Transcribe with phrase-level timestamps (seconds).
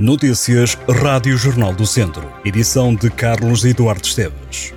[0.00, 2.26] Notícias Rádio Jornal do Centro.
[2.42, 4.72] Edição de Carlos Eduardo Esteves.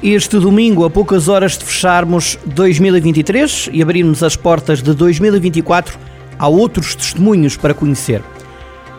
[0.00, 5.98] Este domingo, a poucas horas de fecharmos 2023 e abrirmos as portas de 2024,
[6.38, 8.22] há outros testemunhos para conhecer.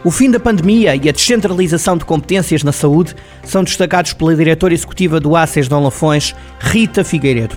[0.03, 4.73] O fim da pandemia e a descentralização de competências na saúde são destacados pela diretora
[4.73, 7.55] executiva do ACES Dom Lafões, Rita Figueiredo.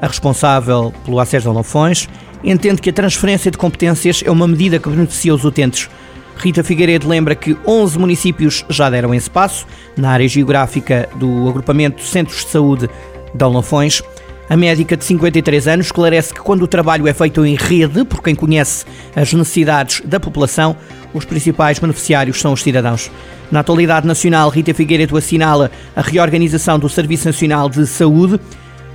[0.00, 2.08] A responsável pelo ACES Dom Lafões
[2.44, 5.88] entende que a transferência de competências é uma medida que beneficia os utentes.
[6.36, 12.02] Rita Figueiredo lembra que 11 municípios já deram esse passo na área geográfica do agrupamento
[12.02, 12.90] Centros de Saúde
[13.34, 14.02] de Lafões.
[14.48, 18.22] A médica de 53 anos esclarece que quando o trabalho é feito em rede, por
[18.22, 18.84] quem conhece
[19.14, 20.76] as necessidades da população,
[21.14, 23.10] os principais beneficiários são os cidadãos.
[23.50, 28.40] Na atualidade nacional, Rita Figueiredo assinala a reorganização do Serviço Nacional de Saúde,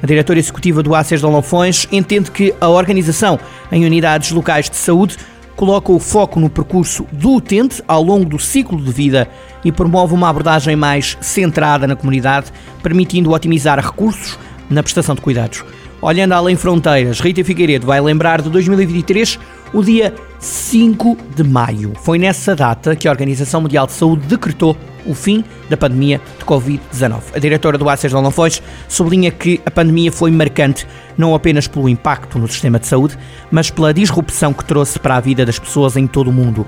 [0.01, 3.39] a diretora executiva do ACES de Lafões entende que a organização
[3.71, 5.17] em unidades locais de saúde
[5.55, 9.27] coloca o foco no percurso do utente ao longo do ciclo de vida
[9.65, 14.37] e promove uma abordagem mais centrada na comunidade, permitindo otimizar recursos
[14.69, 15.65] na prestação de cuidados.
[15.99, 19.39] Olhando além fronteiras, Rita Figueiredo vai lembrar de 2023
[19.73, 21.93] o dia 5 de maio.
[22.03, 26.45] Foi nessa data que a Organização Mundial de Saúde decretou o fim da pandemia de
[26.45, 27.21] Covid-19.
[27.33, 30.85] A diretora do ACES de Lafões sublinha que a pandemia foi marcante
[31.17, 33.17] não apenas pelo impacto no sistema de saúde,
[33.49, 36.65] mas pela disrupção que trouxe para a vida das pessoas em todo o mundo.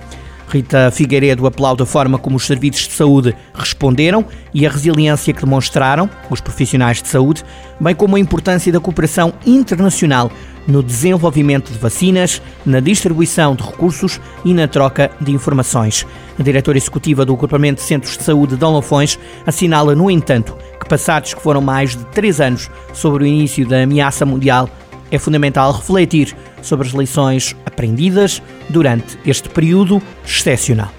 [0.50, 5.46] Rita Figueiredo aplaude a forma como os serviços de saúde responderam e a resiliência que
[5.46, 7.44] demonstraram os profissionais de saúde,
[7.80, 10.32] bem como a importância da cooperação internacional
[10.70, 16.06] no desenvolvimento de vacinas, na distribuição de recursos e na troca de informações.
[16.40, 20.56] A diretora executiva do Agrupamento de Centros de Saúde de Dom Lafões assinala, no entanto,
[20.80, 24.70] que passados que foram mais de três anos sobre o início da ameaça mundial,
[25.12, 30.92] é fundamental refletir sobre as lições aprendidas durante este período excepcional.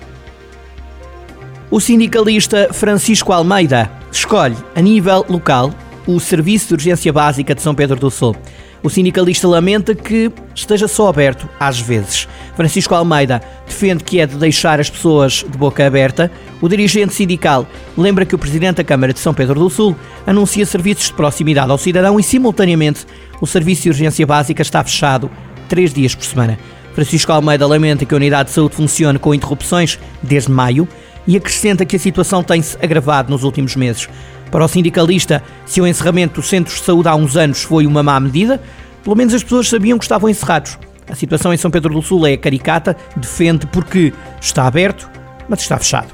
[1.70, 5.72] O sindicalista Francisco Almeida escolhe, a nível local,
[6.04, 8.34] o Serviço de Urgência Básica de São Pedro do Sul.
[8.82, 12.26] O sindicalista lamenta que esteja só aberto às vezes.
[12.56, 16.30] Francisco Almeida defende que é de deixar as pessoas de boca aberta.
[16.62, 19.94] O dirigente sindical lembra que o presidente da Câmara de São Pedro do Sul
[20.26, 23.06] anuncia serviços de proximidade ao cidadão e, simultaneamente,
[23.40, 25.30] o serviço de urgência básica está fechado
[25.68, 26.58] três dias por semana.
[26.94, 30.88] Francisco Almeida lamenta que a unidade de saúde funcione com interrupções desde maio
[31.30, 34.08] e acrescenta que a situação tem-se agravado nos últimos meses.
[34.50, 38.02] Para o sindicalista, se o encerramento dos centros de saúde há uns anos foi uma
[38.02, 38.60] má medida,
[39.04, 40.76] pelo menos as pessoas sabiam que estavam encerrados.
[41.08, 45.08] A situação em São Pedro do Sul é caricata, defende porque está aberto,
[45.48, 46.08] mas está fechado.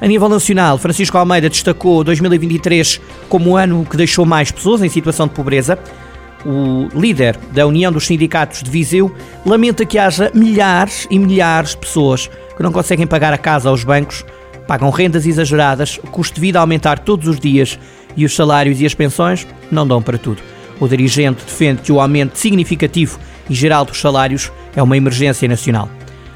[0.00, 4.88] A nível nacional, Francisco Almeida destacou 2023 como o ano que deixou mais pessoas em
[4.88, 5.78] situação de pobreza.
[6.44, 9.14] O líder da União dos Sindicatos de Viseu
[9.46, 13.84] lamenta que haja milhares e milhares de pessoas que não conseguem pagar a casa aos
[13.84, 14.24] bancos
[14.66, 17.78] pagam rendas exageradas, o custo de vida aumentar todos os dias
[18.16, 20.42] e os salários e as pensões não dão para tudo.
[20.80, 23.18] O dirigente defende que o aumento significativo
[23.48, 25.88] e geral dos salários é uma emergência nacional.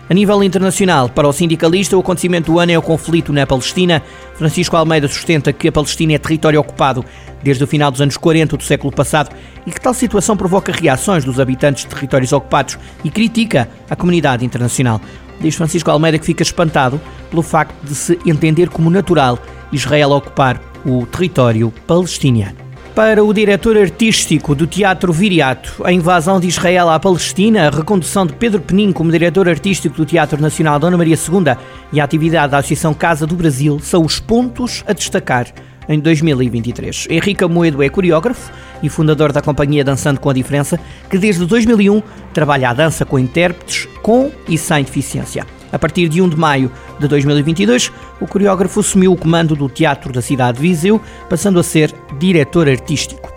[0.09, 4.01] A nível internacional, para o sindicalista, o acontecimento do ano é o conflito na Palestina.
[4.37, 7.05] Francisco Almeida sustenta que a Palestina é território ocupado
[7.43, 9.35] desde o final dos anos 40 do século passado
[9.67, 14.45] e que tal situação provoca reações dos habitantes de territórios ocupados e critica a comunidade
[14.45, 15.01] internacional.
[15.41, 19.39] Diz Francisco Almeida que fica espantado pelo facto de se entender como natural
[19.73, 22.66] Israel ocupar o território palestiniano.
[22.97, 28.25] Para o diretor artístico do Teatro Viriato, a invasão de Israel à Palestina, a recondução
[28.25, 31.55] de Pedro Penin como diretor artístico do Teatro Nacional Dona Maria II
[31.93, 35.47] e a atividade da Associação Casa do Brasil são os pontos a destacar
[35.87, 37.09] em 2023.
[37.11, 38.51] Henrique Amoedo é coreógrafo
[38.83, 40.81] e fundador da companhia Dançando com a Diferença,
[41.11, 42.03] que desde 2001
[42.33, 45.56] trabalha a dança com intérpretes com e sem deficiência.
[45.73, 50.13] A partir de 1 de maio de 2022, o coreógrafo assumiu o comando do Teatro
[50.13, 53.33] da cidade de Viseu, passando a ser diretor artístico.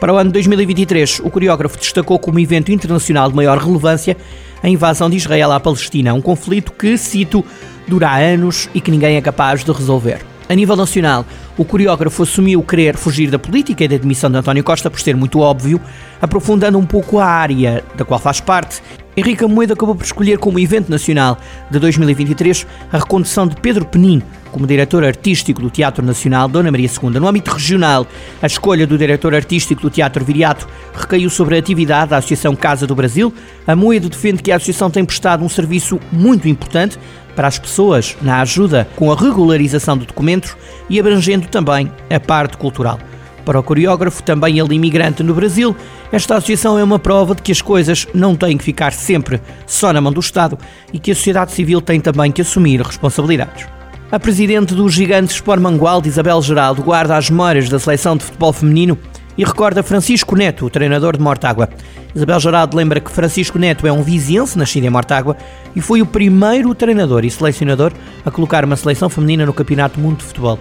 [0.00, 4.16] Para o ano de 2023, o coreógrafo destacou como evento internacional de maior relevância
[4.62, 7.44] a invasão de Israel à Palestina, um conflito que, cito,
[7.86, 10.20] dura anos e que ninguém é capaz de resolver.
[10.48, 11.26] A nível nacional,
[11.58, 15.14] o coreógrafo assumiu querer fugir da política e da demissão de António Costa por ser
[15.14, 15.80] muito óbvio,
[16.22, 18.80] aprofundando um pouco a área da qual faz parte.
[19.18, 21.36] Henrique Moeda acabou por escolher como evento nacional
[21.68, 24.22] de 2023 a recondução de Pedro Penin
[24.52, 27.18] como diretor artístico do Teatro Nacional Dona Maria II.
[27.18, 28.06] No âmbito regional,
[28.40, 32.86] a escolha do diretor artístico do Teatro Viriato recaiu sobre a atividade da Associação Casa
[32.86, 33.34] do Brasil.
[33.66, 36.96] A Moedo defende que a associação tem prestado um serviço muito importante
[37.34, 40.56] para as pessoas na ajuda com a regularização de documentos
[40.88, 43.00] e abrangendo também a parte cultural.
[43.48, 45.74] Para o coreógrafo, também ele imigrante no Brasil,
[46.12, 49.90] esta associação é uma prova de que as coisas não têm que ficar sempre só
[49.90, 50.58] na mão do Estado
[50.92, 53.66] e que a sociedade civil tem também que assumir responsabilidades.
[54.12, 58.52] A presidente do Gigantes Sport Mangualde, Isabel Geraldo, guarda as memórias da seleção de futebol
[58.52, 58.98] feminino
[59.38, 61.70] e recorda Francisco Neto, o treinador de Mortágua.
[62.14, 65.38] Isabel Geraldo lembra que Francisco Neto é um viziense nascido em Mortágua
[65.74, 67.92] e foi o primeiro treinador e selecionador
[68.26, 70.58] a colocar uma seleção feminina no Campeonato Mundo de Futebol.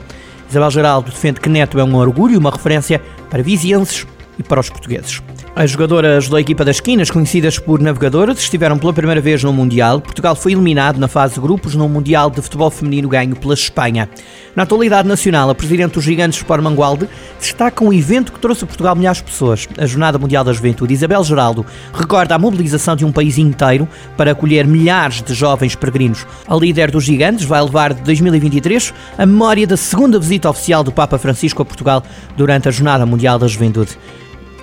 [0.50, 4.08] Isabel Geraldo defende que Neto é um orgulho e uma referência para vizienses
[4.38, 5.22] e para os portugueses.
[5.60, 10.00] As jogadoras da equipa das esquinas, conhecidas por navegadoras, estiveram pela primeira vez no Mundial.
[10.00, 14.08] Portugal foi eliminado na fase de grupos no Mundial de Futebol Feminino ganho pela Espanha.
[14.56, 17.10] Na atualidade nacional, a Presidente dos Gigantes Sport Mangualde
[17.40, 20.94] destaca um evento que trouxe a Portugal milhares de pessoas, a Jornada Mundial da Juventude.
[20.94, 26.24] Isabel Geraldo recorda a mobilização de um país inteiro para acolher milhares de jovens peregrinos.
[26.48, 30.92] A líder dos Gigantes vai levar de 2023 a memória da segunda visita oficial do
[30.92, 32.04] Papa Francisco a Portugal
[32.38, 33.98] durante a Jornada Mundial da Juventude.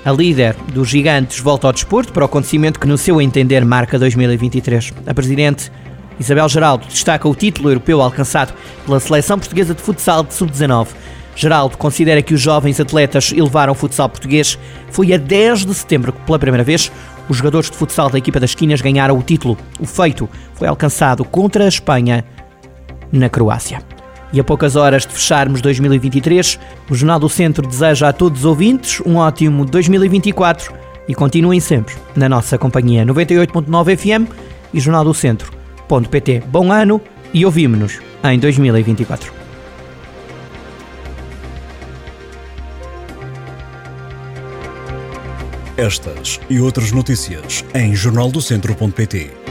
[0.04, 3.98] A líder dos gigantes volta ao desporto para o acontecimento que, no seu entender, marca
[3.98, 4.92] 2023.
[5.06, 5.72] A presidente
[6.20, 8.52] Isabel Geraldo destaca o título europeu alcançado
[8.84, 10.88] pela seleção portuguesa de futsal de sub-19.
[11.34, 14.58] Geraldo considera que os jovens atletas elevaram o futsal português.
[14.90, 16.92] Foi a 10 de setembro que, pela primeira vez,
[17.26, 19.56] os jogadores de futsal da equipa das esquinas ganharam o título.
[19.80, 22.26] O feito foi alcançado contra a Espanha
[23.10, 23.93] na Croácia.
[24.34, 26.58] E a poucas horas de fecharmos 2023,
[26.90, 30.74] o Jornal do Centro deseja a todos os ouvintes um ótimo 2024
[31.06, 34.28] e continuem sempre na nossa companhia 98.9 FM
[34.74, 36.42] e Jornal do Centro.pt.
[36.48, 37.00] Bom ano
[37.32, 39.32] e ouvimos-nos em 2024.
[45.76, 49.43] Estas e outras notícias em jornaldocentro.pt.